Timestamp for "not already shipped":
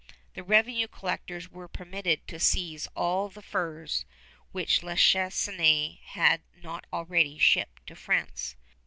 6.63-7.85